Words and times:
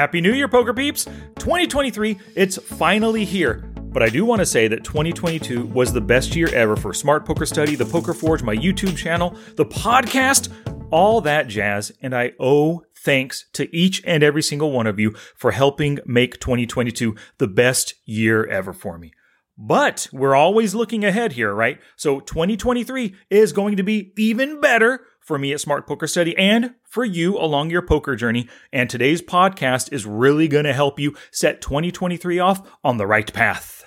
Happy 0.00 0.22
New 0.22 0.32
Year, 0.32 0.48
poker 0.48 0.72
peeps! 0.72 1.04
2023, 1.04 2.18
it's 2.34 2.56
finally 2.56 3.26
here. 3.26 3.70
But 3.76 4.02
I 4.02 4.08
do 4.08 4.24
want 4.24 4.38
to 4.38 4.46
say 4.46 4.66
that 4.66 4.82
2022 4.82 5.66
was 5.66 5.92
the 5.92 6.00
best 6.00 6.34
year 6.34 6.48
ever 6.54 6.74
for 6.74 6.94
Smart 6.94 7.26
Poker 7.26 7.44
Study, 7.44 7.74
the 7.74 7.84
Poker 7.84 8.14
Forge, 8.14 8.42
my 8.42 8.56
YouTube 8.56 8.96
channel, 8.96 9.36
the 9.56 9.66
podcast, 9.66 10.50
all 10.90 11.20
that 11.20 11.48
jazz. 11.48 11.92
And 12.00 12.16
I 12.16 12.32
owe 12.40 12.82
thanks 12.96 13.44
to 13.52 13.68
each 13.76 14.02
and 14.06 14.22
every 14.22 14.42
single 14.42 14.72
one 14.72 14.86
of 14.86 14.98
you 14.98 15.14
for 15.36 15.50
helping 15.50 15.98
make 16.06 16.40
2022 16.40 17.14
the 17.36 17.46
best 17.46 17.92
year 18.06 18.46
ever 18.46 18.72
for 18.72 18.96
me. 18.96 19.12
But 19.58 20.08
we're 20.14 20.34
always 20.34 20.74
looking 20.74 21.04
ahead 21.04 21.32
here, 21.32 21.52
right? 21.52 21.78
So 21.96 22.20
2023 22.20 23.14
is 23.28 23.52
going 23.52 23.76
to 23.76 23.82
be 23.82 24.14
even 24.16 24.62
better 24.62 25.00
for 25.20 25.38
me 25.38 25.52
at 25.52 25.60
Smart 25.60 25.86
Poker 25.86 26.06
Study 26.06 26.34
and 26.38 26.74
for 26.90 27.04
you 27.04 27.38
along 27.38 27.70
your 27.70 27.82
poker 27.82 28.16
journey. 28.16 28.48
And 28.72 28.90
today's 28.90 29.22
podcast 29.22 29.92
is 29.92 30.04
really 30.04 30.48
going 30.48 30.64
to 30.64 30.74
help 30.74 31.00
you 31.00 31.16
set 31.32 31.62
2023 31.62 32.38
off 32.38 32.68
on 32.84 32.98
the 32.98 33.06
right 33.06 33.32
path. 33.32 33.84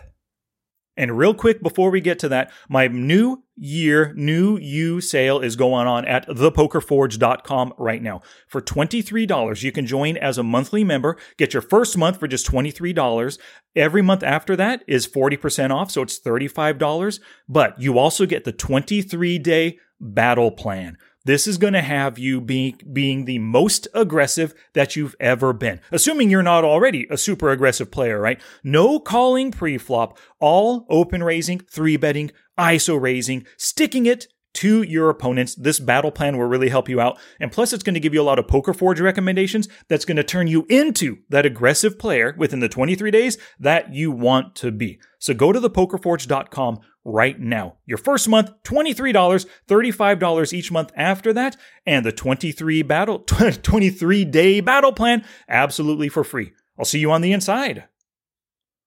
And 0.95 1.17
real 1.17 1.33
quick 1.33 1.63
before 1.63 1.89
we 1.89 2.01
get 2.01 2.19
to 2.19 2.29
that, 2.29 2.51
my 2.69 2.87
new 2.87 3.43
year, 3.55 4.13
new 4.15 4.57
you 4.57 5.01
sale 5.01 5.39
is 5.39 5.55
going 5.55 5.87
on 5.87 6.05
at 6.05 6.27
thepokerforge.com 6.27 7.73
right 7.79 8.01
now. 8.01 8.21
For 8.47 8.61
$23, 8.61 9.63
you 9.63 9.71
can 9.71 9.87
join 9.87 10.17
as 10.17 10.37
a 10.37 10.43
monthly 10.43 10.83
member, 10.83 11.17
get 11.37 11.53
your 11.53 11.63
first 11.63 11.97
month 11.97 12.19
for 12.19 12.27
just 12.27 12.47
$23. 12.47 13.39
Every 13.75 14.01
month 14.03 14.21
after 14.21 14.55
that 14.55 14.83
is 14.87 15.07
40% 15.07 15.71
off, 15.71 15.89
so 15.89 16.03
it's 16.03 16.19
$35. 16.19 17.19
But 17.49 17.79
you 17.81 17.97
also 17.97 18.27
get 18.27 18.43
the 18.43 18.51
23 18.51 19.39
day 19.39 19.79
battle 19.99 20.51
plan. 20.51 20.97
This 21.25 21.47
is 21.47 21.57
going 21.57 21.73
to 21.73 21.81
have 21.81 22.19
you 22.19 22.41
being 22.41 22.79
being 22.91 23.23
the 23.23 23.39
most 23.39 23.87
aggressive 23.93 24.53
that 24.73 24.95
you've 24.95 25.15
ever 25.19 25.53
been. 25.53 25.79
Assuming 25.91 26.29
you're 26.29 26.43
not 26.43 26.65
already 26.65 27.07
a 27.09 27.17
super 27.17 27.49
aggressive 27.49 27.91
player, 27.91 28.19
right? 28.19 28.41
No 28.63 28.99
calling 28.99 29.51
pre-flop, 29.51 30.17
all 30.39 30.85
open 30.89 31.23
raising, 31.23 31.59
three 31.59 31.95
betting, 31.95 32.31
ISO 32.59 32.99
raising, 32.99 33.45
sticking 33.57 34.05
it 34.05 34.27
to 34.55 34.83
your 34.83 35.09
opponents. 35.09 35.55
This 35.55 35.79
battle 35.79 36.11
plan 36.11 36.37
will 36.37 36.45
really 36.45 36.69
help 36.69 36.87
you 36.87 36.99
out. 36.99 37.17
And 37.39 37.51
plus, 37.51 37.73
it's 37.73 37.83
going 37.83 37.95
to 37.95 37.99
give 37.99 38.13
you 38.13 38.21
a 38.21 38.23
lot 38.23 38.39
of 38.39 38.47
Poker 38.47 38.73
Forge 38.73 38.99
recommendations 38.99 39.67
that's 39.87 40.05
going 40.05 40.17
to 40.17 40.23
turn 40.23 40.47
you 40.47 40.65
into 40.69 41.19
that 41.29 41.45
aggressive 41.45 41.97
player 41.97 42.35
within 42.37 42.59
the 42.59 42.69
23 42.69 43.11
days 43.11 43.37
that 43.59 43.93
you 43.93 44.11
want 44.11 44.55
to 44.55 44.71
be. 44.71 44.99
So 45.19 45.33
go 45.33 45.51
to 45.51 45.59
thepokerforge.com 45.59 46.79
right 47.05 47.39
now. 47.39 47.77
Your 47.85 47.97
first 47.97 48.27
month, 48.27 48.51
$23, 48.63 49.45
$35 49.67 50.53
each 50.53 50.71
month 50.71 50.91
after 50.95 51.33
that, 51.33 51.57
and 51.85 52.05
the 52.05 52.11
23 52.11 52.81
battle 52.83 53.19
23 53.19 54.25
day 54.25 54.59
battle 54.61 54.93
plan 54.93 55.25
absolutely 55.47 56.09
for 56.09 56.23
free. 56.23 56.53
I'll 56.77 56.85
see 56.85 56.99
you 56.99 57.11
on 57.11 57.21
the 57.21 57.33
inside. 57.33 57.85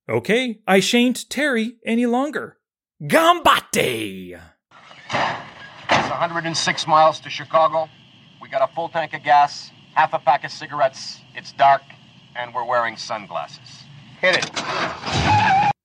Okay, 0.08 0.60
I 0.66 0.80
shan't 0.80 1.28
tarry 1.28 1.76
any 1.84 2.06
longer. 2.06 2.58
Ganbatte! 3.02 4.40
106 5.10 6.86
miles 6.86 7.20
to 7.20 7.28
Chicago. 7.28 7.88
We 8.40 8.48
got 8.48 8.68
a 8.68 8.72
full 8.72 8.88
tank 8.88 9.12
of 9.14 9.22
gas, 9.22 9.70
half 9.94 10.14
a 10.14 10.18
pack 10.18 10.44
of 10.44 10.50
cigarettes. 10.50 11.20
It's 11.34 11.52
dark, 11.52 11.82
and 12.36 12.54
we're 12.54 12.64
wearing 12.64 12.96
sunglasses. 12.96 13.84
Hit 14.20 14.36
it. 14.36 14.50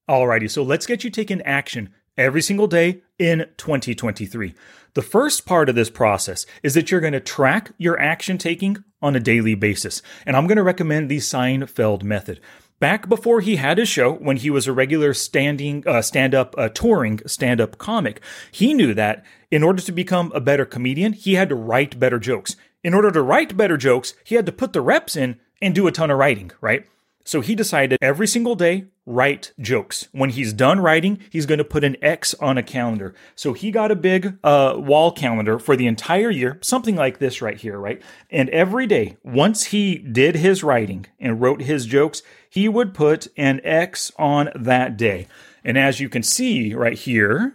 Alrighty, 0.10 0.50
so 0.50 0.64
let's 0.64 0.86
get 0.86 1.04
you 1.04 1.10
taking 1.10 1.42
action 1.42 1.90
every 2.18 2.42
single 2.42 2.68
day 2.68 3.02
in 3.18 3.48
2023. 3.58 4.54
The 4.94 5.02
first 5.02 5.46
part 5.46 5.70
of 5.70 5.76
this 5.76 5.90
process 5.90 6.46
is 6.64 6.74
that 6.74 6.92
you're 6.92 7.00
going 7.00 7.14
to 7.14 7.20
track 7.20 7.72
your 7.78 8.00
action 8.00 8.38
taking 8.38 8.84
on 9.02 9.16
a 9.16 9.20
daily 9.20 9.56
basis. 9.56 10.02
And 10.26 10.36
I'm 10.36 10.48
going 10.48 10.58
to 10.58 10.64
recommend 10.64 11.10
the 11.10 11.18
Seinfeld 11.18 12.04
method. 12.04 12.40
Back 12.80 13.08
before 13.08 13.42
he 13.42 13.58
had 13.58 13.78
his 13.78 13.88
show, 13.88 14.14
when 14.14 14.38
he 14.38 14.50
was 14.50 14.68
a 14.68 14.74
regular 14.74 15.14
standing, 15.14 15.84
uh, 15.88 16.02
stand 16.02 16.34
up, 16.34 16.56
uh, 16.58 16.68
touring 16.70 17.20
stand 17.28 17.62
up 17.62 17.78
comic, 17.78 18.22
he 18.52 18.74
knew 18.74 18.94
that 18.96 19.24
in 19.52 19.64
order 19.64 19.82
to 19.84 19.92
become 19.92 20.32
a 20.34 20.42
better 20.42 20.66
comedian, 20.66 21.14
he 21.14 21.36
had 21.36 21.50
to 21.50 21.56
write 21.56 22.00
better 22.00 22.18
jokes. 22.18 22.56
In 22.84 22.96
order 22.96 23.12
to 23.12 23.22
write 23.22 23.56
better 23.56 23.78
jokes, 23.78 24.16
he 24.24 24.34
had 24.34 24.48
to 24.48 24.52
put 24.52 24.74
the 24.74 24.82
reps 24.82 25.16
in 25.16 25.40
and 25.62 25.76
do 25.76 25.86
a 25.86 25.92
ton 25.92 26.10
of 26.10 26.18
writing, 26.18 26.52
right? 26.60 26.88
So 27.32 27.40
he 27.40 27.56
decided 27.56 27.98
every 28.02 28.28
single 28.28 28.56
day, 28.56 28.88
write 29.06 29.54
jokes. 29.58 30.10
When 30.12 30.32
he's 30.32 30.52
done 30.52 30.82
writing, 30.82 31.18
he's 31.30 31.46
going 31.46 31.60
to 31.60 31.64
put 31.64 31.86
an 31.86 31.96
X 32.02 32.34
on 32.42 32.58
a 32.58 32.62
calendar. 32.62 33.16
So 33.36 33.54
he 33.54 33.72
got 33.72 33.90
a 33.90 33.96
big 33.96 34.38
uh, 34.44 34.74
wall 34.76 35.14
calendar 35.14 35.58
for 35.58 35.78
the 35.78 35.88
entire 35.88 36.30
year, 36.30 36.60
something 36.62 36.98
like 36.98 37.20
this 37.20 37.42
right 37.42 37.58
here, 37.58 37.80
right? 37.80 38.02
And 38.30 38.50
every 38.50 38.86
day, 38.86 39.16
once 39.24 39.68
he 39.68 39.98
did 39.98 40.36
his 40.36 40.62
writing 40.62 41.06
and 41.22 41.40
wrote 41.40 41.62
his 41.62 41.86
jokes, 41.86 42.22
he 42.50 42.68
would 42.68 42.94
put 42.94 43.30
an 43.38 43.62
X 43.64 44.12
on 44.20 44.50
that 44.54 44.98
day. 44.98 45.28
And 45.64 45.78
as 45.78 46.02
you 46.02 46.10
can 46.10 46.24
see 46.24 46.74
right 46.74 47.00
here, 47.00 47.54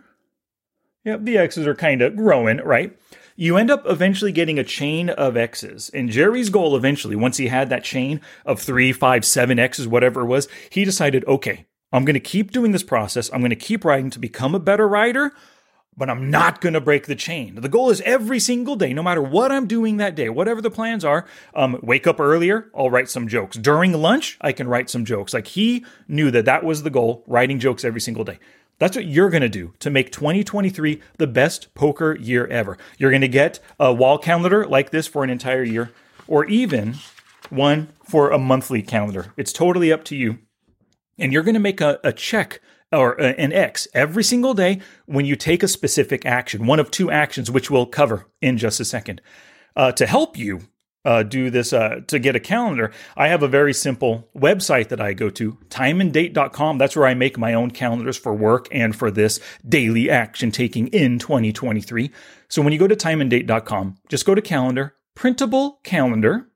yep, 1.05 1.23
the 1.23 1.37
X's 1.37 1.67
are 1.67 1.75
kind 1.75 2.01
of 2.01 2.17
growing, 2.17 2.63
right? 2.63 2.99
You 3.37 3.57
end 3.57 3.71
up 3.71 3.85
eventually 3.87 4.33
getting 4.33 4.59
a 4.59 4.65
chain 4.65 5.11
of 5.11 5.37
X's. 5.37 5.91
And 5.91 6.09
Jerry's 6.11 6.51
goal 6.51 6.77
eventually, 6.77 7.15
once 7.15 7.37
he 7.37 7.49
had 7.49 7.69
that 7.69 7.85
chain 7.85 8.21
of 8.45 8.61
three, 8.61 8.93
five, 8.93 9.25
seven 9.25 9.59
X's, 9.59 9.87
whatever 9.87 10.23
it 10.23 10.27
was, 10.27 10.49
he 10.71 10.85
decided, 10.85 11.25
okay, 11.27 11.67
I'm 11.93 12.05
going 12.05 12.15
to 12.15 12.21
keep 12.21 12.51
doing 12.51 12.73
this 12.73 12.83
process. 12.83 13.31
I'm 13.33 13.41
going 13.41 13.51
to 13.51 13.57
keep 13.57 13.85
writing 13.85 14.11
to 14.11 14.19
become 14.19 14.55
a 14.55 14.59
better 14.59 14.89
writer, 14.89 15.33
but 15.97 16.11
I'm 16.11 16.31
not 16.31 16.61
going 16.61 16.75
to 16.75 16.81
break 16.81 17.07
the 17.07 17.15
chain. 17.15 17.55
The 17.55 17.69
goal 17.69 17.91
is 17.91 18.01
every 18.03 18.39
single 18.41 18.77
day, 18.77 18.93
no 18.93 19.03
matter 19.03 19.23
what 19.23 19.53
I'm 19.53 19.67
doing 19.67 19.99
that 19.99 20.15
day, 20.15 20.29
whatever 20.29 20.61
the 20.61 20.71
plans 20.71 21.05
are, 21.05 21.27
um, 21.55 21.79
wake 21.83 22.07
up 22.07 22.21
earlier, 22.21 22.71
I'll 22.75 22.91
write 22.91 23.09
some 23.09 23.29
jokes. 23.29 23.57
During 23.57 23.93
lunch, 23.93 24.37
I 24.41 24.53
can 24.53 24.69
write 24.69 24.91
some 24.91 25.05
jokes. 25.05 25.33
Like 25.33 25.47
he 25.47 25.85
knew 26.09 26.31
that 26.33 26.45
that 26.45 26.65
was 26.65 26.83
the 26.83 26.91
goal, 26.91 27.23
writing 27.27 27.59
jokes 27.59 27.85
every 27.85 28.01
single 28.01 28.25
day. 28.25 28.39
That's 28.79 28.97
what 28.97 29.07
you're 29.07 29.31
going 29.31 29.43
to 29.43 29.49
do 29.49 29.73
to 29.81 29.91
make 29.91 30.13
2023 30.13 31.01
the 31.19 31.27
best 31.27 31.73
poker 31.75 32.17
year 32.17 32.47
ever. 32.49 32.77
You're 32.99 33.11
going 33.11 33.23
to 33.23 33.29
get 33.29 33.59
a 33.81 33.93
wall 33.93 34.19
calendar 34.19 34.67
like 34.67 34.91
this 34.91 35.07
for 35.07 35.25
an 35.25 35.31
entire 35.31 35.63
year, 35.63 35.93
or 36.29 36.45
even 36.47 36.97
one 37.49 37.89
for 38.05 38.31
a 38.31 38.39
monthly 38.39 38.83
calendar. 38.83 39.33
It's 39.37 39.53
totally 39.53 39.93
up 39.93 40.05
to 40.05 40.17
you. 40.17 40.39
And 41.19 41.33
you're 41.33 41.43
going 41.43 41.55
to 41.55 41.61
make 41.61 41.81
a, 41.81 41.99
a 42.05 42.13
check 42.13 42.61
or 42.93 43.13
an 43.21 43.53
X 43.53 43.89
every 43.95 44.23
single 44.23 44.55
day 44.55 44.81
when 45.07 45.25
you 45.25 45.37
take 45.37 45.63
a 45.63 45.69
specific 45.69 46.27
action, 46.27 46.67
one 46.67 46.79
of 46.79 46.91
two 46.91 47.11
actions, 47.11 47.51
which 47.51 47.71
we'll 47.71 47.87
cover 47.87 48.27
in 48.41 48.59
just 48.59 48.79
a 48.81 48.85
second. 48.85 49.21
Uh, 49.75 49.93
to 49.93 50.07
help 50.07 50.37
you 50.37 50.63
uh, 51.07 51.23
do 51.23 51.49
this 51.49 51.73
uh, 51.73 52.01
to 52.09 52.19
get 52.19 52.37
a 52.37 52.41
calendar, 52.41 52.93
I 53.17 53.29
have 53.29 53.43
a 53.43 53.49
very 53.49 53.73
simple 53.73 54.29
website 54.37 54.89
that 54.89 55.01
I 55.01 55.13
go 55.13 55.31
to, 55.31 55.53
timeanddate.com. 55.69 56.79
That's 56.79 56.97
where 56.97 57.07
I 57.07 57.15
make 57.15 57.39
my 57.39 57.55
own 57.55 57.71
calendars 57.71 58.17
for 58.17 58.35
work 58.35 58.67
and 58.73 58.95
for 58.95 59.11
this 59.11 59.39
daily 59.67 60.11
action 60.11 60.51
taking 60.51 60.89
in 60.89 61.19
2023. 61.19 62.11
So 62.49 62.61
when 62.61 62.73
you 62.73 62.79
go 62.79 62.89
to 62.89 62.97
timeanddate.com, 62.97 63.97
just 64.09 64.27
go 64.27 64.35
to 64.35 64.43
calendar, 64.43 64.97
printable 65.15 65.81
calendar. 65.85 66.49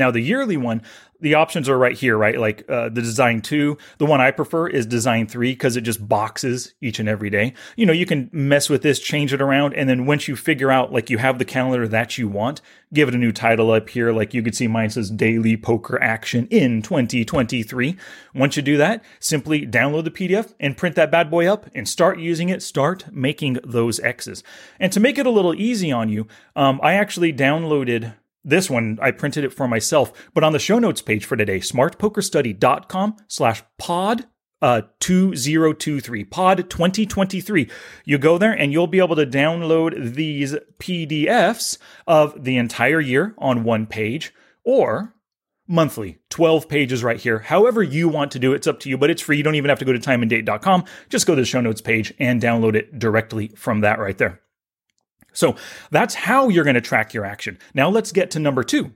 Now, 0.00 0.10
the 0.10 0.20
yearly 0.20 0.56
one, 0.56 0.80
the 1.20 1.34
options 1.34 1.68
are 1.68 1.76
right 1.76 1.96
here, 1.96 2.16
right? 2.16 2.38
Like 2.38 2.64
uh, 2.70 2.88
the 2.88 3.02
design 3.02 3.42
two. 3.42 3.76
The 3.98 4.06
one 4.06 4.20
I 4.20 4.30
prefer 4.30 4.66
is 4.66 4.86
design 4.86 5.26
three 5.26 5.52
because 5.52 5.76
it 5.76 5.82
just 5.82 6.08
boxes 6.08 6.72
each 6.80 6.98
and 6.98 7.06
every 7.06 7.28
day. 7.28 7.52
You 7.76 7.84
know, 7.84 7.92
you 7.92 8.06
can 8.06 8.30
mess 8.32 8.70
with 8.70 8.80
this, 8.80 8.98
change 8.98 9.34
it 9.34 9.42
around, 9.42 9.74
and 9.74 9.90
then 9.90 10.06
once 10.06 10.26
you 10.26 10.36
figure 10.36 10.70
out 10.70 10.90
like 10.90 11.10
you 11.10 11.18
have 11.18 11.38
the 11.38 11.44
calendar 11.44 11.86
that 11.86 12.16
you 12.16 12.28
want, 12.28 12.62
give 12.94 13.08
it 13.08 13.14
a 13.14 13.18
new 13.18 13.32
title 13.32 13.70
up 13.70 13.90
here. 13.90 14.10
Like 14.12 14.32
you 14.32 14.42
can 14.42 14.54
see 14.54 14.66
mine 14.66 14.88
says 14.88 15.10
Daily 15.10 15.56
Poker 15.56 16.02
Action 16.02 16.46
in 16.50 16.80
2023. 16.80 17.96
Once 18.34 18.56
you 18.56 18.62
do 18.62 18.78
that, 18.78 19.04
simply 19.18 19.66
download 19.66 20.04
the 20.04 20.10
PDF 20.10 20.54
and 20.58 20.76
print 20.76 20.96
that 20.96 21.10
bad 21.10 21.30
boy 21.30 21.46
up 21.46 21.68
and 21.74 21.86
start 21.86 22.18
using 22.18 22.48
it. 22.48 22.62
Start 22.62 23.12
making 23.12 23.58
those 23.62 24.00
X's. 24.00 24.42
And 24.78 24.92
to 24.92 25.00
make 25.00 25.18
it 25.18 25.26
a 25.26 25.30
little 25.30 25.54
easy 25.54 25.92
on 25.92 26.08
you, 26.08 26.26
um, 26.56 26.80
I 26.82 26.94
actually 26.94 27.34
downloaded 27.34 28.14
this 28.44 28.70
one, 28.70 28.98
I 29.02 29.10
printed 29.10 29.44
it 29.44 29.52
for 29.52 29.68
myself, 29.68 30.12
but 30.34 30.44
on 30.44 30.52
the 30.52 30.58
show 30.58 30.78
notes 30.78 31.02
page 31.02 31.24
for 31.24 31.36
today, 31.36 31.58
smartpokerstudy.com 31.58 33.16
slash 33.28 33.62
pod 33.78 34.26
uh, 34.62 34.82
2023, 35.00 36.24
pod 36.24 36.70
2023. 36.70 37.70
You 38.04 38.18
go 38.18 38.38
there 38.38 38.52
and 38.52 38.72
you'll 38.72 38.86
be 38.86 38.98
able 38.98 39.16
to 39.16 39.26
download 39.26 40.14
these 40.14 40.54
PDFs 40.78 41.78
of 42.06 42.44
the 42.44 42.56
entire 42.56 43.00
year 43.00 43.34
on 43.38 43.64
one 43.64 43.86
page 43.86 44.34
or 44.64 45.14
monthly, 45.66 46.18
12 46.30 46.68
pages 46.68 47.04
right 47.04 47.20
here. 47.20 47.38
However 47.38 47.82
you 47.82 48.08
want 48.08 48.32
to 48.32 48.38
do 48.38 48.52
it, 48.52 48.56
it's 48.56 48.66
up 48.66 48.80
to 48.80 48.88
you, 48.88 48.98
but 48.98 49.08
it's 49.08 49.22
free. 49.22 49.36
You 49.36 49.42
don't 49.42 49.54
even 49.54 49.68
have 49.68 49.78
to 49.78 49.84
go 49.84 49.92
to 49.92 49.98
timeanddate.com. 49.98 50.84
Just 51.08 51.26
go 51.26 51.34
to 51.34 51.40
the 51.40 51.46
show 51.46 51.60
notes 51.60 51.80
page 51.80 52.12
and 52.18 52.42
download 52.42 52.74
it 52.74 52.98
directly 52.98 53.48
from 53.56 53.80
that 53.80 53.98
right 53.98 54.18
there. 54.18 54.40
So 55.32 55.56
that's 55.90 56.14
how 56.14 56.48
you're 56.48 56.64
going 56.64 56.74
to 56.74 56.80
track 56.80 57.14
your 57.14 57.24
action. 57.24 57.58
Now 57.74 57.88
let's 57.88 58.12
get 58.12 58.30
to 58.32 58.38
number 58.38 58.62
two. 58.62 58.92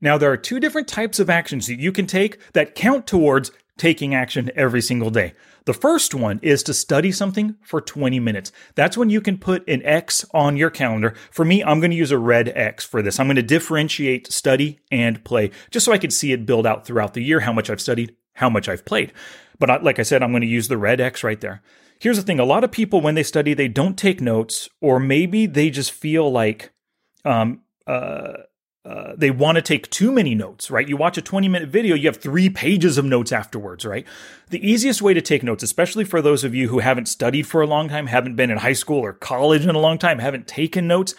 Now, 0.00 0.18
there 0.18 0.30
are 0.30 0.36
two 0.36 0.60
different 0.60 0.86
types 0.86 1.18
of 1.18 1.30
actions 1.30 1.66
that 1.66 1.78
you 1.78 1.90
can 1.90 2.06
take 2.06 2.38
that 2.52 2.74
count 2.74 3.06
towards 3.06 3.50
taking 3.78 4.14
action 4.14 4.50
every 4.54 4.82
single 4.82 5.10
day. 5.10 5.32
The 5.64 5.72
first 5.72 6.14
one 6.14 6.40
is 6.42 6.62
to 6.64 6.74
study 6.74 7.10
something 7.10 7.56
for 7.62 7.80
20 7.80 8.20
minutes. 8.20 8.52
That's 8.74 8.98
when 8.98 9.08
you 9.08 9.22
can 9.22 9.38
put 9.38 9.66
an 9.66 9.82
X 9.82 10.24
on 10.34 10.58
your 10.58 10.68
calendar. 10.68 11.14
For 11.30 11.44
me, 11.44 11.64
I'm 11.64 11.80
going 11.80 11.90
to 11.90 11.96
use 11.96 12.10
a 12.10 12.18
red 12.18 12.52
X 12.54 12.84
for 12.84 13.00
this. 13.00 13.18
I'm 13.18 13.26
going 13.26 13.36
to 13.36 13.42
differentiate 13.42 14.30
study 14.30 14.78
and 14.92 15.24
play 15.24 15.50
just 15.70 15.86
so 15.86 15.92
I 15.92 15.98
can 15.98 16.10
see 16.10 16.32
it 16.32 16.44
build 16.46 16.66
out 16.66 16.86
throughout 16.86 17.14
the 17.14 17.22
year, 17.22 17.40
how 17.40 17.52
much 17.52 17.70
I've 17.70 17.80
studied, 17.80 18.14
how 18.34 18.50
much 18.50 18.68
I've 18.68 18.84
played. 18.84 19.12
But 19.58 19.82
like 19.82 19.98
I 19.98 20.02
said, 20.02 20.22
I'm 20.22 20.32
going 20.32 20.42
to 20.42 20.46
use 20.46 20.68
the 20.68 20.76
red 20.76 21.00
X 21.00 21.24
right 21.24 21.40
there. 21.40 21.62
Here's 22.04 22.18
the 22.18 22.22
thing 22.22 22.38
a 22.38 22.44
lot 22.44 22.64
of 22.64 22.70
people, 22.70 23.00
when 23.00 23.14
they 23.14 23.22
study, 23.22 23.54
they 23.54 23.66
don't 23.66 23.96
take 23.96 24.20
notes, 24.20 24.68
or 24.82 25.00
maybe 25.00 25.46
they 25.46 25.70
just 25.70 25.90
feel 25.90 26.30
like, 26.30 26.70
um, 27.24 27.62
uh, 27.86 28.34
uh, 28.84 29.14
they 29.16 29.30
want 29.30 29.56
to 29.56 29.62
take 29.62 29.88
too 29.88 30.12
many 30.12 30.34
notes, 30.34 30.70
right? 30.70 30.86
You 30.86 30.98
watch 30.98 31.16
a 31.16 31.22
20 31.22 31.48
minute 31.48 31.70
video, 31.70 31.96
you 31.96 32.06
have 32.06 32.18
three 32.18 32.50
pages 32.50 32.98
of 32.98 33.06
notes 33.06 33.32
afterwards, 33.32 33.86
right? 33.86 34.06
The 34.50 34.70
easiest 34.70 35.00
way 35.00 35.14
to 35.14 35.22
take 35.22 35.42
notes, 35.42 35.62
especially 35.62 36.04
for 36.04 36.20
those 36.20 36.44
of 36.44 36.54
you 36.54 36.68
who 36.68 36.80
haven't 36.80 37.08
studied 37.08 37.46
for 37.46 37.62
a 37.62 37.66
long 37.66 37.88
time, 37.88 38.08
haven't 38.08 38.36
been 38.36 38.50
in 38.50 38.58
high 38.58 38.74
school 38.74 39.00
or 39.00 39.14
college 39.14 39.64
in 39.64 39.74
a 39.74 39.78
long 39.78 39.96
time, 39.96 40.18
haven't 40.18 40.46
taken 40.46 40.86
notes, 40.86 41.14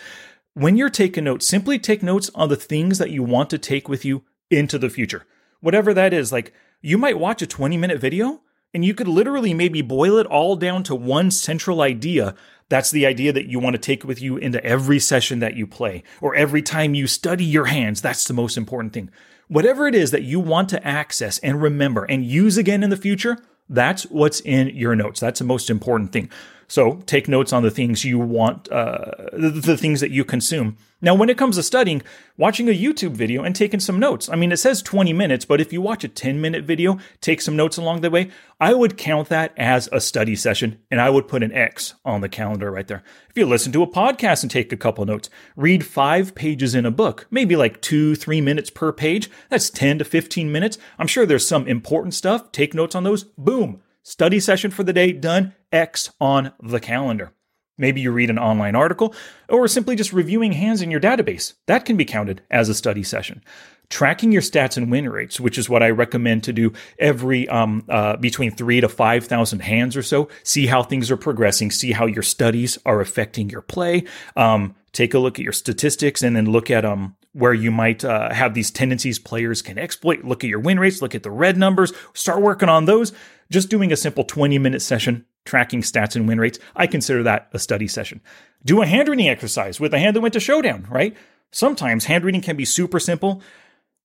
when 0.53 0.77
you're 0.77 0.91
taking 0.91 1.23
notes, 1.23 1.47
simply 1.47 1.79
take 1.79 2.03
notes 2.03 2.29
on 2.35 2.49
the 2.49 2.55
things 2.55 2.99
that 2.99 3.09
you 3.09 3.23
want 3.23 3.49
to 3.49 3.57
take 3.57 3.89
with 3.89 4.05
you 4.05 4.21
into 4.51 4.77
the 4.77 4.91
future. 4.91 5.25
Whatever 5.61 5.95
that 5.95 6.13
is, 6.13 6.31
like 6.31 6.53
you 6.83 6.99
might 6.99 7.17
watch 7.17 7.41
a 7.41 7.47
20 7.47 7.75
minute 7.75 7.99
video 7.99 8.41
and 8.75 8.85
you 8.85 8.93
could 8.93 9.07
literally 9.07 9.53
maybe 9.53 9.81
boil 9.81 10.17
it 10.17 10.27
all 10.27 10.55
down 10.55 10.83
to 10.83 10.93
one 10.93 11.31
central 11.31 11.81
idea 11.81 12.35
that's 12.69 12.91
the 12.91 13.05
idea 13.05 13.31
that 13.31 13.47
you 13.47 13.59
want 13.59 13.75
to 13.75 13.81
take 13.81 14.03
with 14.03 14.21
you 14.21 14.37
into 14.37 14.63
every 14.63 14.99
session 14.99 15.39
that 15.39 15.55
you 15.55 15.67
play 15.67 16.03
or 16.19 16.35
every 16.35 16.61
time 16.61 16.95
you 16.95 17.07
study 17.07 17.45
your 17.45 17.65
hands. 17.65 18.01
That's 18.01 18.25
the 18.25 18.33
most 18.33 18.57
important 18.57 18.93
thing. 18.93 19.11
Whatever 19.47 19.87
it 19.87 19.93
is 19.93 20.09
that 20.11 20.23
you 20.23 20.39
want 20.39 20.69
to 20.69 20.85
access 20.85 21.37
and 21.39 21.61
remember 21.61 22.05
and 22.05 22.25
use 22.25 22.57
again 22.57 22.83
in 22.83 22.89
the 22.89 22.97
future, 22.97 23.37
that's 23.69 24.03
what's 24.03 24.39
in 24.41 24.69
your 24.69 24.95
notes. 24.95 25.19
That's 25.19 25.39
the 25.39 25.45
most 25.45 25.69
important 25.69 26.11
thing. 26.11 26.29
So 26.67 27.01
take 27.05 27.27
notes 27.27 27.53
on 27.53 27.63
the 27.63 27.71
things 27.71 28.05
you 28.05 28.17
want, 28.19 28.71
uh, 28.71 29.11
the, 29.33 29.49
the, 29.49 29.77
things 29.77 29.99
that 30.01 30.11
you 30.11 30.25
consume. 30.25 30.77
Now, 31.01 31.13
when 31.13 31.29
it 31.29 31.37
comes 31.37 31.57
to 31.57 31.63
studying, 31.63 32.01
watching 32.37 32.67
a 32.67 32.71
YouTube 32.71 33.11
video 33.11 33.43
and 33.43 33.55
taking 33.55 33.79
some 33.79 33.99
notes. 33.99 34.27
I 34.29 34.35
mean, 34.35 34.51
it 34.51 34.57
says 34.57 34.81
20 34.81 35.13
minutes, 35.13 35.45
but 35.45 35.61
if 35.61 35.71
you 35.71 35.81
watch 35.81 36.03
a 36.03 36.07
10 36.07 36.41
minute 36.41 36.63
video, 36.63 36.97
take 37.21 37.41
some 37.41 37.55
notes 37.55 37.77
along 37.77 38.01
the 38.01 38.09
way, 38.09 38.31
I 38.59 38.73
would 38.73 38.97
count 38.97 39.29
that 39.29 39.53
as 39.57 39.87
a 39.91 40.01
study 40.01 40.35
session 40.35 40.79
and 40.89 40.99
I 40.99 41.09
would 41.11 41.27
put 41.27 41.43
an 41.43 41.51
X 41.51 41.93
on 42.03 42.21
the 42.21 42.29
calendar 42.29 42.71
right 42.71 42.87
there. 42.87 43.03
If 43.29 43.37
you 43.37 43.45
listen 43.45 43.71
to 43.73 43.83
a 43.83 43.87
podcast 43.87 44.41
and 44.41 44.49
take 44.49 44.71
a 44.71 44.77
couple 44.77 45.05
notes, 45.05 45.29
read 45.55 45.85
five 45.85 46.33
pages 46.33 46.73
in 46.73 46.85
a 46.85 46.91
book, 46.91 47.27
maybe 47.29 47.55
like 47.55 47.81
two, 47.81 48.15
three 48.15 48.41
minutes 48.41 48.69
per 48.69 48.91
page. 48.91 49.29
That's 49.49 49.69
10 49.69 49.99
to 49.99 50.05
15 50.05 50.51
minutes. 50.51 50.77
I'm 50.97 51.07
sure 51.07 51.25
there's 51.25 51.47
some 51.47 51.67
important 51.67 52.15
stuff. 52.15 52.51
Take 52.51 52.73
notes 52.73 52.95
on 52.95 53.03
those. 53.03 53.23
Boom 53.23 53.81
Study 54.07 54.39
session 54.39 54.69
for 54.69 54.83
the 54.83 54.93
day 54.93 55.11
done, 55.11 55.55
X 55.71 56.11
on 56.21 56.53
the 56.61 56.79
calendar. 56.79 57.33
Maybe 57.75 58.01
you 58.01 58.11
read 58.11 58.29
an 58.29 58.37
online 58.37 58.75
article 58.75 59.15
or 59.49 59.67
simply 59.67 59.95
just 59.95 60.13
reviewing 60.13 60.51
hands 60.51 60.83
in 60.83 60.91
your 60.91 60.99
database. 60.99 61.53
That 61.65 61.85
can 61.85 61.97
be 61.97 62.05
counted 62.05 62.43
as 62.51 62.69
a 62.69 62.75
study 62.75 63.01
session. 63.01 63.43
Tracking 63.89 64.31
your 64.31 64.43
stats 64.43 64.77
and 64.77 64.91
win 64.91 65.09
rates, 65.09 65.39
which 65.39 65.57
is 65.57 65.69
what 65.69 65.81
I 65.81 65.89
recommend 65.89 66.43
to 66.43 66.53
do 66.53 66.71
every 66.99 67.49
um, 67.49 67.83
uh, 67.89 68.17
between 68.17 68.51
three 68.51 68.79
to 68.79 68.87
five 68.87 69.25
thousand 69.25 69.61
hands 69.61 69.97
or 69.97 70.03
so. 70.03 70.29
See 70.43 70.67
how 70.67 70.83
things 70.83 71.09
are 71.09 71.17
progressing. 71.17 71.71
See 71.71 71.91
how 71.91 72.05
your 72.05 72.23
studies 72.23 72.77
are 72.85 73.01
affecting 73.01 73.49
your 73.49 73.63
play. 73.63 74.03
Um, 74.35 74.75
take 74.91 75.15
a 75.15 75.19
look 75.19 75.39
at 75.39 75.43
your 75.43 75.51
statistics 75.51 76.21
and 76.21 76.35
then 76.35 76.45
look 76.51 76.69
at 76.69 76.85
um, 76.85 77.15
where 77.35 77.53
you 77.53 77.69
might 77.69 78.05
uh, 78.05 78.33
have 78.33 78.53
these 78.53 78.71
tendencies 78.71 79.19
players 79.19 79.61
can 79.61 79.77
exploit. 79.77 80.23
Look 80.23 80.45
at 80.45 80.49
your 80.49 80.59
win 80.59 80.79
rates, 80.79 81.01
look 81.01 81.13
at 81.13 81.23
the 81.23 81.29
red 81.29 81.57
numbers, 81.57 81.91
start 82.13 82.41
working 82.41 82.69
on 82.69 82.85
those. 82.85 83.11
Just 83.51 83.69
doing 83.69 83.91
a 83.91 83.97
simple 83.97 84.23
20 84.23 84.57
minute 84.57 84.81
session 84.81 85.25
tracking 85.43 85.81
stats 85.81 86.15
and 86.15 86.27
win 86.27 86.39
rates, 86.39 86.57
I 86.75 86.87
consider 86.87 87.21
that 87.23 87.49
a 87.51 87.59
study 87.59 87.87
session. 87.87 88.21
Do 88.63 88.81
a 88.81 88.85
hand 88.85 89.09
reading 89.09 89.27
exercise 89.27 89.79
with 89.81 89.93
a 89.93 89.99
hand 89.99 90.15
that 90.15 90.21
went 90.21 90.33
to 90.33 90.39
showdown, 90.39 90.87
right? 90.89 91.15
Sometimes 91.51 92.05
hand 92.05 92.23
reading 92.23 92.41
can 92.41 92.55
be 92.55 92.65
super 92.65 92.99
simple. 92.99 93.41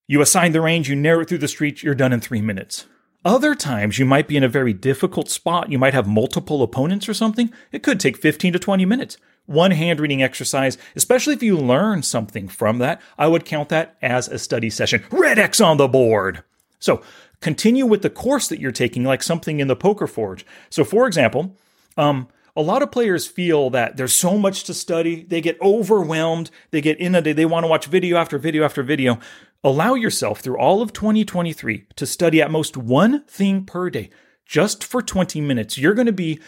You 0.09 0.21
assign 0.21 0.50
the 0.50 0.61
range, 0.61 0.91
you 0.91 0.97
narrow 0.97 1.21
it 1.21 1.29
through 1.29 1.38
the 1.38 1.49
street, 1.49 1.85
you're 1.85 1.94
done 1.94 2.12
in 2.12 2.21
three 2.21 2.43
minutes. 2.43 2.87
Other 3.25 3.55
times 3.55 3.99
you 3.99 4.05
might 4.05 4.27
be 4.27 4.37
in 4.37 4.44
a 4.44 4.49
very 4.49 4.73
difficult 4.73 5.31
spot. 5.31 5.71
You 5.71 5.79
might 5.79 5.94
have 5.94 6.09
multiple 6.09 6.62
opponents 6.62 7.09
or 7.09 7.15
something. 7.15 7.53
It 7.71 7.85
could 7.85 8.00
take 8.00 8.17
15 8.17 8.55
to 8.55 8.59
20 8.59 8.85
minutes 8.85 9.19
one 9.46 9.72
hand 9.72 10.00
reading 10.00 10.22
exercise, 10.22 10.78
especially 10.94 11.34
if 11.34 11.42
you 11.42 11.56
learn 11.56 12.02
something 12.02 12.48
from 12.48 12.78
that, 12.78 13.00
I 13.19 13.26
would 13.26 13.44
count 13.44 13.69
that 13.70 13.96
as 14.00 14.28
a 14.28 14.38
study 14.38 14.70
session. 14.70 15.04
Red 15.10 15.38
X 15.38 15.60
on 15.60 15.76
the 15.76 15.88
board. 15.88 16.42
So 16.78 17.02
continue 17.40 17.87
with 17.87 18.02
the 18.02 18.10
course 18.10 18.48
that 18.48 18.60
you're 18.60 18.72
taking, 18.72 19.04
like 19.04 19.22
something 19.22 19.60
in 19.60 19.69
the 19.69 19.76
Poker 19.76 20.06
Forge. 20.06 20.46
So, 20.70 20.84
for 20.84 21.06
example, 21.06 21.56
um, 21.96 22.28
a 22.56 22.62
lot 22.62 22.82
of 22.82 22.90
players 22.90 23.26
feel 23.26 23.70
that 23.70 23.96
there's 23.96 24.12
so 24.12 24.37
much 24.37 24.64
to 24.64 24.75
study, 24.75 25.22
they 25.22 25.40
get 25.40 25.60
overwhelmed, 25.60 26.50
they 26.70 26.81
get 26.81 27.00
inundated, 27.00 27.36
they 27.36 27.46
want 27.46 27.64
to 27.64 27.69
watch 27.69 27.86
video 27.86 28.16
after 28.16 28.38
video 28.38 28.64
after 28.64 28.82
video. 28.82 29.19
Allow 29.62 29.94
yourself 29.94 30.40
through 30.40 30.58
all 30.58 30.82
of 30.82 30.93
2023 30.93 31.86
to 31.96 32.06
study 32.06 32.40
at 32.43 32.50
most 32.50 32.76
one 32.76 33.25
thing 33.25 33.64
per 33.64 33.90
day, 33.90 34.10
just 34.46 34.82
for 34.82 35.02
20 35.02 35.40
minutes. 35.40 35.78
You're 35.78 35.94
going 35.94 36.06
to 36.06 36.12
be 36.12 36.40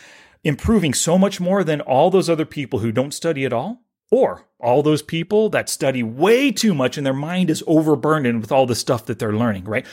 improving 0.44 0.94
so 0.94 1.16
much 1.16 1.40
more 1.40 1.62
than 1.64 1.80
all 1.80 2.10
those 2.10 2.28
other 2.28 2.44
people 2.44 2.80
who 2.80 2.92
don't 2.92 3.14
study 3.14 3.44
at 3.44 3.52
all, 3.52 3.82
or 4.10 4.46
all 4.60 4.82
those 4.82 5.02
people 5.02 5.48
that 5.48 5.68
study 5.68 6.02
way 6.02 6.52
too 6.52 6.74
much 6.74 6.96
and 6.96 7.06
their 7.06 7.14
mind 7.14 7.50
is 7.50 7.64
overburdened 7.66 8.40
with 8.40 8.52
all 8.52 8.66
the 8.66 8.74
stuff 8.74 9.06
that 9.06 9.18
they're 9.18 9.32
learning, 9.32 9.64
right? 9.64 9.86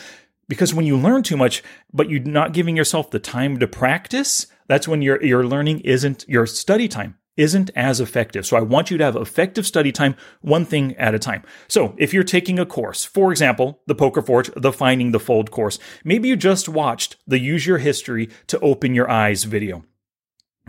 Because 0.47 0.73
when 0.73 0.85
you 0.85 0.97
learn 0.97 1.23
too 1.23 1.37
much, 1.37 1.63
but 1.93 2.09
you're 2.09 2.19
not 2.19 2.53
giving 2.53 2.75
yourself 2.75 3.11
the 3.11 3.19
time 3.19 3.59
to 3.59 3.67
practice, 3.67 4.47
that's 4.67 4.87
when 4.87 5.01
your, 5.01 5.23
your 5.23 5.45
learning 5.45 5.79
isn't, 5.81 6.25
your 6.27 6.45
study 6.45 6.87
time 6.87 7.17
isn't 7.37 7.71
as 7.75 8.01
effective. 8.01 8.45
So 8.45 8.57
I 8.57 8.61
want 8.61 8.91
you 8.91 8.97
to 8.97 9.03
have 9.05 9.15
effective 9.15 9.65
study 9.65 9.93
time, 9.93 10.15
one 10.41 10.65
thing 10.65 10.95
at 10.97 11.15
a 11.15 11.19
time. 11.19 11.43
So 11.69 11.95
if 11.97 12.13
you're 12.13 12.23
taking 12.23 12.59
a 12.59 12.65
course, 12.65 13.05
for 13.05 13.31
example, 13.31 13.79
the 13.87 13.95
Poker 13.95 14.21
Forge, 14.21 14.51
the 14.55 14.73
Finding 14.73 15.11
the 15.11 15.19
Fold 15.19 15.49
course, 15.49 15.79
maybe 16.03 16.27
you 16.27 16.35
just 16.35 16.67
watched 16.67 17.15
the 17.25 17.39
Use 17.39 17.65
Your 17.65 17.77
History 17.77 18.29
to 18.47 18.59
Open 18.59 18.93
Your 18.93 19.09
Eyes 19.09 19.45
video 19.45 19.85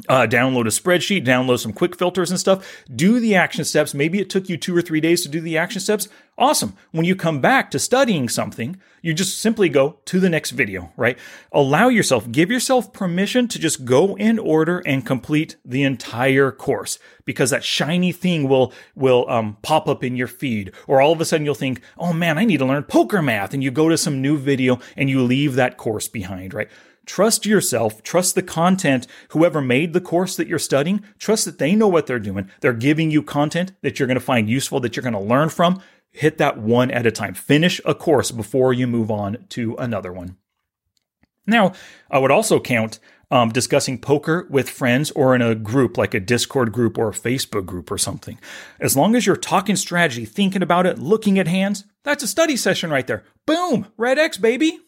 uh, 0.08 0.26
download 0.26 0.66
a 0.66 0.70
spreadsheet, 0.70 1.24
download 1.24 1.58
some 1.58 1.72
quick 1.72 1.96
filters 1.96 2.30
and 2.30 2.40
stuff, 2.40 2.84
do 2.94 3.20
the 3.20 3.34
action 3.34 3.64
steps. 3.64 3.94
Maybe 3.94 4.20
it 4.20 4.30
took 4.30 4.48
you 4.48 4.56
two 4.56 4.76
or 4.76 4.82
three 4.82 5.00
days 5.00 5.22
to 5.22 5.28
do 5.28 5.40
the 5.40 5.58
action 5.58 5.80
steps. 5.80 6.08
Awesome. 6.38 6.74
When 6.92 7.04
you 7.04 7.14
come 7.14 7.40
back 7.40 7.70
to 7.70 7.78
studying 7.78 8.28
something, 8.28 8.80
you 9.02 9.12
just 9.12 9.38
simply 9.38 9.68
go 9.68 9.98
to 10.06 10.18
the 10.20 10.30
next 10.30 10.52
video, 10.52 10.90
right? 10.96 11.18
Allow 11.52 11.88
yourself, 11.88 12.30
give 12.30 12.50
yourself 12.50 12.94
permission 12.94 13.46
to 13.48 13.58
just 13.58 13.84
go 13.84 14.16
in 14.16 14.38
order 14.38 14.78
and 14.86 15.04
complete 15.04 15.56
the 15.64 15.82
entire 15.82 16.50
course 16.50 16.98
because 17.26 17.50
that 17.50 17.62
shiny 17.62 18.12
thing 18.12 18.48
will, 18.48 18.72
will, 18.94 19.28
um, 19.28 19.58
pop 19.60 19.86
up 19.86 20.02
in 20.02 20.16
your 20.16 20.26
feed. 20.26 20.72
Or 20.86 21.02
all 21.02 21.12
of 21.12 21.20
a 21.20 21.26
sudden 21.26 21.44
you'll 21.44 21.54
think, 21.54 21.82
oh 21.98 22.12
man, 22.14 22.38
I 22.38 22.44
need 22.44 22.58
to 22.58 22.66
learn 22.66 22.84
poker 22.84 23.20
math. 23.20 23.52
And 23.52 23.62
you 23.62 23.70
go 23.70 23.90
to 23.90 23.98
some 23.98 24.22
new 24.22 24.38
video 24.38 24.78
and 24.96 25.10
you 25.10 25.22
leave 25.22 25.56
that 25.56 25.76
course 25.76 26.08
behind, 26.08 26.54
right? 26.54 26.68
Trust 27.06 27.46
yourself, 27.46 28.02
trust 28.02 28.34
the 28.34 28.42
content, 28.42 29.06
whoever 29.30 29.60
made 29.60 29.92
the 29.92 30.00
course 30.00 30.36
that 30.36 30.46
you're 30.46 30.58
studying, 30.58 31.02
trust 31.18 31.44
that 31.44 31.58
they 31.58 31.74
know 31.74 31.88
what 31.88 32.06
they're 32.06 32.18
doing. 32.18 32.50
They're 32.60 32.72
giving 32.72 33.10
you 33.10 33.22
content 33.22 33.72
that 33.82 33.98
you're 33.98 34.06
going 34.06 34.14
to 34.16 34.20
find 34.20 34.48
useful, 34.48 34.80
that 34.80 34.96
you're 34.96 35.02
going 35.02 35.12
to 35.14 35.20
learn 35.20 35.48
from. 35.48 35.82
Hit 36.10 36.38
that 36.38 36.58
one 36.58 36.90
at 36.90 37.06
a 37.06 37.10
time. 37.10 37.34
Finish 37.34 37.80
a 37.84 37.94
course 37.94 38.30
before 38.30 38.72
you 38.72 38.86
move 38.86 39.10
on 39.10 39.46
to 39.50 39.76
another 39.76 40.12
one. 40.12 40.36
Now, 41.46 41.72
I 42.10 42.18
would 42.18 42.30
also 42.30 42.60
count 42.60 43.00
um, 43.30 43.50
discussing 43.50 43.98
poker 43.98 44.46
with 44.50 44.68
friends 44.68 45.10
or 45.12 45.34
in 45.34 45.42
a 45.42 45.54
group 45.54 45.96
like 45.96 46.14
a 46.14 46.20
Discord 46.20 46.72
group 46.72 46.98
or 46.98 47.08
a 47.08 47.12
Facebook 47.12 47.64
group 47.64 47.90
or 47.90 47.98
something. 47.98 48.38
As 48.80 48.96
long 48.96 49.14
as 49.14 49.26
you're 49.26 49.36
talking 49.36 49.76
strategy, 49.76 50.24
thinking 50.24 50.62
about 50.62 50.86
it, 50.86 50.98
looking 50.98 51.38
at 51.38 51.46
hands, 51.46 51.84
that's 52.02 52.24
a 52.24 52.28
study 52.28 52.56
session 52.56 52.90
right 52.90 53.06
there. 53.06 53.24
Boom, 53.46 53.86
red 53.96 54.18
X, 54.18 54.36
baby. 54.36 54.80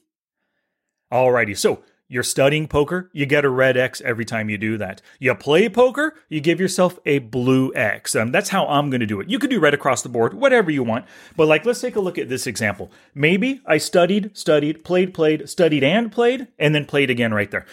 Alrighty, 1.12 1.57
so 1.57 1.83
you're 2.12 2.23
studying 2.23 2.69
poker, 2.69 3.09
you 3.14 3.25
get 3.25 3.42
a 3.42 3.49
red 3.49 3.75
X 3.75 4.02
every 4.02 4.26
time 4.26 4.50
you 4.50 4.59
do 4.59 4.76
that. 4.76 5.00
You 5.19 5.35
play 5.35 5.71
poker, 5.71 6.14
you 6.28 6.42
give 6.42 6.61
yourself 6.61 6.99
a 7.07 7.21
blue 7.21 7.73
X. 7.75 8.14
Um, 8.14 8.31
that's 8.31 8.50
how 8.50 8.66
I'm 8.66 8.90
going 8.90 9.00
to 9.00 9.07
do 9.07 9.19
it. 9.21 9.31
You 9.31 9.38
could 9.38 9.49
do 9.49 9.59
red 9.59 9.73
across 9.73 10.02
the 10.02 10.11
board, 10.11 10.35
whatever 10.35 10.71
you 10.71 10.83
want. 10.83 11.07
But 11.37 11.49
like, 11.49 11.64
let's 11.64 11.81
take 11.81 11.97
a 11.97 12.00
look 12.00 12.19
at 12.19 12.28
this 12.28 12.47
example. 12.47 12.90
Maybe 13.14 13.62
I 13.64 13.78
studied, 13.78 14.37
studied, 14.37 14.85
played, 14.85 15.14
played, 15.14 15.49
studied 15.49 15.83
and 15.83 16.12
played, 16.12 16.49
and 16.59 16.75
then 16.75 16.85
played 16.85 17.09
again 17.09 17.33
right 17.33 17.50
there. 17.50 17.64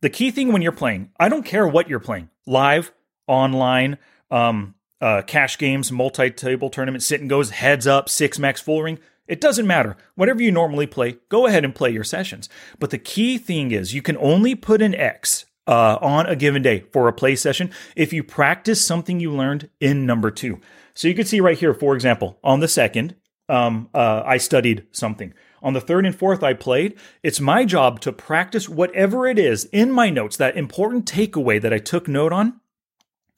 The 0.00 0.10
key 0.10 0.30
thing 0.30 0.52
when 0.52 0.62
you're 0.62 0.70
playing, 0.70 1.10
I 1.18 1.28
don't 1.28 1.44
care 1.44 1.66
what 1.66 1.88
you're 1.88 1.98
playing, 1.98 2.30
live, 2.46 2.92
online, 3.26 3.98
um, 4.30 4.76
uh, 5.00 5.22
cash 5.26 5.58
games, 5.58 5.90
multi-table 5.90 6.70
tournament, 6.70 7.02
sit 7.02 7.20
and 7.20 7.28
goes, 7.28 7.50
heads 7.50 7.88
up, 7.88 8.08
six 8.08 8.38
max 8.38 8.60
full 8.60 8.80
ring 8.80 9.00
it 9.28 9.40
doesn't 9.40 9.66
matter. 9.66 9.96
Whatever 10.14 10.42
you 10.42 10.50
normally 10.50 10.86
play, 10.86 11.18
go 11.28 11.46
ahead 11.46 11.64
and 11.64 11.74
play 11.74 11.90
your 11.90 12.04
sessions. 12.04 12.48
But 12.78 12.90
the 12.90 12.98
key 12.98 13.38
thing 13.38 13.70
is 13.70 13.94
you 13.94 14.02
can 14.02 14.16
only 14.16 14.54
put 14.54 14.82
an 14.82 14.94
X 14.94 15.44
uh, 15.66 15.98
on 16.00 16.26
a 16.26 16.34
given 16.34 16.62
day 16.62 16.84
for 16.92 17.06
a 17.06 17.12
play 17.12 17.36
session 17.36 17.70
if 17.94 18.12
you 18.12 18.24
practice 18.24 18.84
something 18.84 19.20
you 19.20 19.30
learned 19.32 19.68
in 19.80 20.06
number 20.06 20.30
two. 20.30 20.60
So 20.94 21.06
you 21.06 21.14
can 21.14 21.26
see 21.26 21.40
right 21.40 21.58
here, 21.58 21.74
for 21.74 21.94
example, 21.94 22.38
on 22.42 22.60
the 22.60 22.68
second, 22.68 23.14
um, 23.48 23.88
uh, 23.94 24.22
I 24.24 24.38
studied 24.38 24.86
something. 24.90 25.32
On 25.62 25.72
the 25.72 25.80
third 25.80 26.06
and 26.06 26.14
fourth 26.14 26.42
I 26.42 26.54
played, 26.54 26.98
it's 27.22 27.40
my 27.40 27.64
job 27.64 28.00
to 28.00 28.12
practice 28.12 28.68
whatever 28.68 29.26
it 29.26 29.38
is 29.38 29.66
in 29.66 29.90
my 29.90 30.10
notes, 30.10 30.36
that 30.36 30.56
important 30.56 31.10
takeaway 31.10 31.60
that 31.60 31.72
I 31.72 31.78
took 31.78 32.08
note 32.08 32.32
on. 32.32 32.60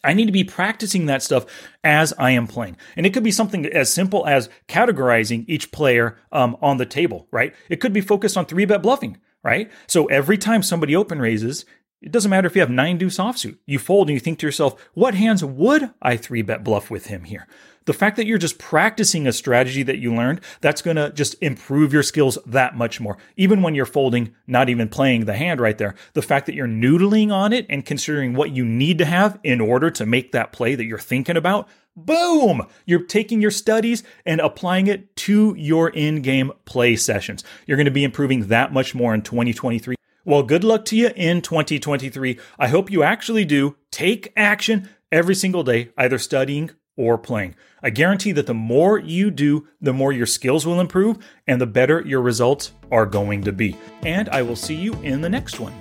I 0.03 0.15
need 0.15 0.27
to 0.27 0.33
be 0.33 0.45
practicing 0.45 1.07
that 1.07 1.23
stuff 1.23 1.47
as 1.85 2.13
I 2.19 2.31
am 2.33 2.47
playing. 2.47 2.77
And 2.97 3.07
it 3.07 3.13
could 3.13 3.25
be 3.25 3.31
something 3.31 3.67
as 3.67 3.93
simple 3.93 4.27
as 4.27 4.49
categorizing 4.69 5.45
each 5.49 5.73
player 5.73 6.19
um, 6.33 6.57
on 6.63 6.79
the 6.79 6.87
table, 6.87 7.27
right? 7.31 7.55
It 7.69 7.81
could 7.81 7.93
be 7.93 8.01
focused 8.01 8.37
on 8.37 8.47
three 8.47 8.65
bet 8.65 8.83
bluffing, 8.83 9.19
right? 9.43 9.71
So 9.87 10.07
every 10.07 10.39
time 10.39 10.63
somebody 10.63 10.97
open 10.97 11.21
raises, 11.21 11.65
it 12.01 12.13
doesn't 12.13 12.31
matter 12.31 12.47
if 12.47 12.55
you 12.55 12.63
have 12.63 12.71
nine 12.71 12.97
deuce 12.97 13.19
offsuit. 13.19 13.59
You 13.67 13.79
fold 13.79 14.09
and 14.09 14.15
you 14.15 14.21
think 14.21 14.39
to 14.39 14.47
yourself, 14.47 14.81
what 14.95 15.15
hands 15.15 15.45
would 15.45 15.91
I 16.01 16.17
three 16.17 16.43
bet 16.43 16.65
bluff 16.65 16.91
with 16.91 17.07
him 17.07 17.25
here? 17.25 17.47
The 17.85 17.93
fact 17.93 18.17
that 18.17 18.27
you're 18.27 18.39
just 18.39 18.59
practicing 18.59 19.27
a 19.27 19.33
strategy 19.33 19.83
that 19.83 19.99
you 19.99 20.15
learned, 20.15 20.41
that's 20.61 20.83
going 20.83 20.97
to 20.97 21.11
just 21.13 21.35
improve 21.43 21.93
your 21.93 22.03
skills 22.03 22.39
that 22.47 22.77
much 22.77 23.01
more. 23.01 23.19
Even 23.37 23.63
when 23.63 23.75
you're 23.75 23.87
folding, 23.87 24.35
not 24.47 24.69
even 24.69 24.89
playing 24.89 25.25
the 25.25 25.35
hand 25.35 25.61
right 25.61 25.77
there, 25.77 25.95
the 26.13 26.23
fact 26.23 26.47
that 26.47 26.55
you're 26.55 26.67
noodling 26.67 27.33
on 27.33 27.53
it 27.53 27.67
and 27.69 27.85
considering 27.85 28.35
what 28.35 28.51
you 28.51 28.65
need 28.65 28.99
to 28.99 29.05
have 29.07 29.39
in 29.43 29.61
order 29.61 29.91
to 29.91 30.07
make 30.07 30.33
that 30.33 30.53
play 30.53 30.75
that 30.75 30.85
you're 30.85 30.99
thinking 30.99 31.37
about, 31.37 31.69
boom, 31.97 32.67
you're 32.87 33.05
taking 33.05 33.41
your 33.41 33.51
studies 33.51 34.03
and 34.25 34.41
applying 34.41 34.87
it 34.87 35.15
to 35.17 35.55
your 35.59 35.89
in 35.91 36.23
game 36.23 36.53
play 36.65 36.97
sessions. 36.97 37.45
You're 37.67 37.77
going 37.77 37.87
to 37.87 37.91
be 37.91 38.05
improving 38.05 38.49
that 38.49 38.73
much 38.73 38.95
more 38.95 39.15
in 39.15 39.23
2023. 39.23 39.97
Well, 40.25 40.43
good 40.43 40.65
luck 40.65 40.85
to 40.87 40.97
you 40.97 41.11
in 41.17 41.41
2023. 41.41 42.39
I 42.59 42.69
hope 42.69 42.91
you 42.91 43.03
actually 43.03 43.45
do 43.47 43.77
take 43.91 44.33
action 44.37 44.89
every 45.11 45.35
single 45.35 45.63
day, 45.63 45.91
either 45.97 46.19
studying 46.19 46.71
or 46.97 47.17
playing. 47.17 47.55
I 47.83 47.89
guarantee 47.89 48.33
that 48.33 48.47
the 48.47 48.55
more 48.55 48.99
you 48.99 49.31
do, 49.31 49.67
the 49.81 49.95
more 49.95 50.13
your 50.13 50.27
skills 50.27 50.67
will 50.67 50.81
improve 50.81 51.19
and 51.47 51.59
the 51.59 51.67
better 51.67 52.03
your 52.07 52.21
results 52.21 52.73
are 52.93 53.07
going 53.07 53.45
to 53.45 53.53
be. 53.53 53.79
And 54.03 54.29
I 54.29 54.43
will 54.43 54.57
see 54.57 54.75
you 54.75 54.93
in 55.03 55.23
the 55.23 55.31
next 55.31 55.59
one. 55.59 55.73